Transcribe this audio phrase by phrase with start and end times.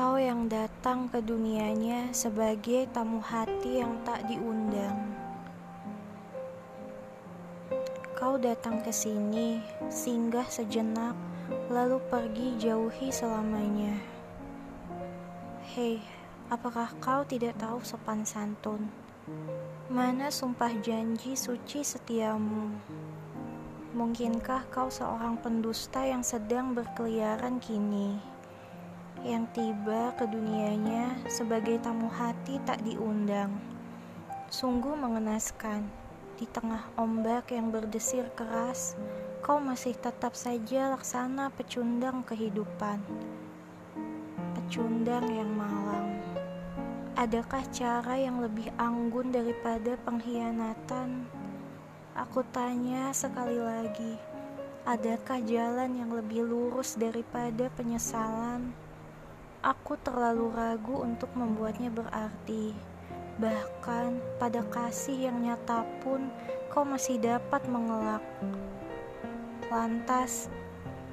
[0.00, 4.96] yang datang ke dunianya sebagai tamu hati yang tak diundang.
[8.16, 11.12] Kau datang ke sini, singgah sejenak,
[11.72, 13.96] lalu pergi jauhi selamanya.
[15.72, 16.00] Hei,
[16.52, 18.88] apakah kau tidak tahu sopan santun?
[19.88, 22.72] Mana sumpah janji suci setiamu?
[23.96, 28.39] Mungkinkah kau seorang pendusta yang sedang berkeliaran kini?
[29.20, 33.52] Yang tiba ke dunianya sebagai tamu hati tak diundang.
[34.48, 35.84] Sungguh mengenaskan
[36.40, 38.96] di tengah ombak yang berdesir keras,
[39.44, 42.96] kau masih tetap saja laksana pecundang kehidupan.
[44.56, 46.16] Pecundang yang malang.
[47.20, 51.28] Adakah cara yang lebih anggun daripada pengkhianatan?
[52.16, 54.16] Aku tanya sekali lagi,
[54.88, 58.72] adakah jalan yang lebih lurus daripada penyesalan?
[59.60, 62.72] Aku terlalu ragu untuk membuatnya berarti.
[63.36, 66.32] Bahkan pada kasih yang nyata pun
[66.72, 68.24] kau masih dapat mengelak.
[69.68, 70.48] Lantas,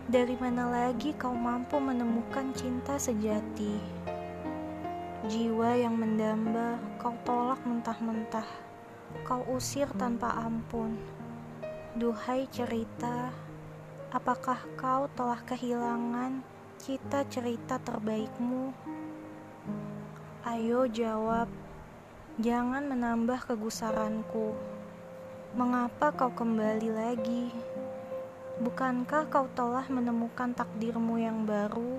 [0.08, 3.84] dari mana lagi kau mampu menemukan cinta sejati?
[5.28, 8.48] Jiwa yang mendamba kau tolak mentah-mentah,
[9.28, 10.96] kau usir tanpa ampun.
[12.00, 13.28] Duhai cerita,
[14.16, 18.70] apakah kau telah kehilangan cita cerita terbaikmu?
[20.46, 21.50] Ayo jawab.
[22.38, 24.54] Jangan menambah kegusaranku.
[25.58, 27.50] Mengapa kau kembali lagi?
[28.62, 31.98] Bukankah kau telah menemukan takdirmu yang baru?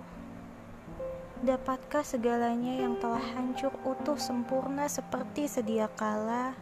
[1.42, 6.54] Dapatkah segalanya yang telah hancur utuh sempurna seperti sedia kala?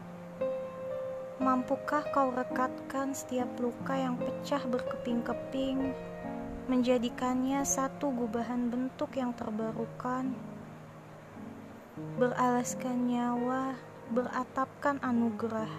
[1.37, 5.93] Mampukah kau rekatkan setiap luka yang pecah berkeping-keping,
[6.67, 10.35] menjadikannya satu gubahan bentuk yang terbarukan?
[11.97, 13.73] beralaskan nyawa,
[14.13, 15.73] beratapkan anugerah.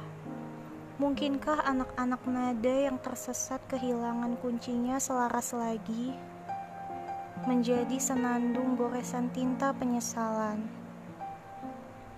[0.98, 6.18] Mungkinkah anak-anak nada yang tersesat kehilangan kuncinya selaras lagi?
[7.46, 10.66] Menjadi senandung goresan tinta penyesalan.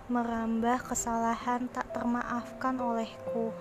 [0.07, 3.51] Merambah kesalahan tak termaafkan olehku.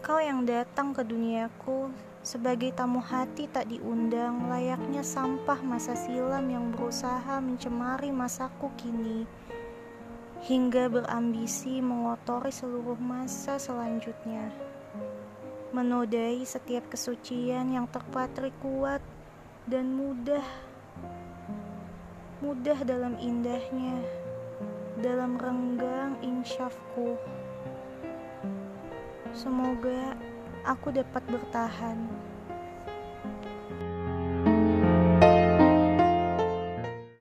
[0.00, 1.92] Kau yang datang ke duniaku
[2.28, 9.24] sebagai tamu hati tak diundang, layaknya sampah masa silam yang berusaha mencemari masaku kini,
[10.44, 14.52] hingga berambisi mengotori seluruh masa selanjutnya,
[15.72, 19.00] menodai setiap kesucian yang terpatri kuat
[19.64, 20.44] dan mudah,
[22.44, 24.04] mudah dalam indahnya,
[25.00, 27.16] dalam renggang insyafku.
[29.32, 30.12] Semoga
[30.68, 32.27] aku dapat bertahan